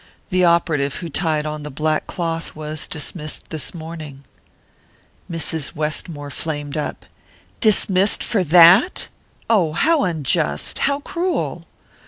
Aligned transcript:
The 0.29 0.43
operative 0.43 0.95
who 0.95 1.09
tied 1.09 1.45
on 1.45 1.61
the 1.61 1.69
black 1.69 2.07
cloth 2.07 2.55
was 2.55 2.87
dismissed 2.87 3.51
this 3.51 3.71
morning." 3.71 4.23
Mrs. 5.29 5.75
Westmore 5.75 6.31
flamed 6.31 6.75
up. 6.75 7.05
"Dismissed 7.59 8.23
for 8.23 8.43
that? 8.45 9.09
Oh, 9.47 9.73
how 9.73 10.03
unjust 10.03 10.79
how 10.89 11.01
cruel!" 11.01 11.67